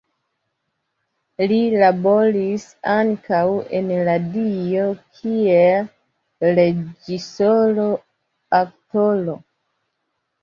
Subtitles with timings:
[1.49, 2.63] Li laboris
[2.93, 3.41] ankaŭ
[3.79, 4.87] en radio
[5.19, 5.85] kiel
[6.61, 7.85] reĝisoro,
[8.61, 9.37] aktoro.